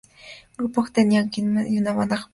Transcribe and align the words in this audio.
El 0.03 0.55
grupo 0.57 0.87
tenía 0.91 1.19
el 1.19 1.29
gimmick 1.29 1.67
de 1.67 1.77
una 1.79 1.91
banda 1.91 1.93
japonesa 1.93 1.93
de 1.93 1.99
músicos 1.99 2.09
de 2.09 2.15
salsa. 2.15 2.29